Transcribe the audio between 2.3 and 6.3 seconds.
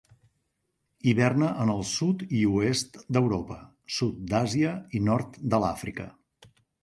i oest d'Europa, sud d'Àsia i nord de l'Àfrica.